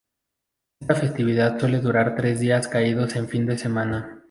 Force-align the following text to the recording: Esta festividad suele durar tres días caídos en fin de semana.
Esta 0.79 0.95
festividad 0.95 1.59
suele 1.59 1.79
durar 1.79 2.15
tres 2.15 2.39
días 2.39 2.67
caídos 2.67 3.15
en 3.15 3.29
fin 3.29 3.45
de 3.45 3.59
semana. 3.59 4.17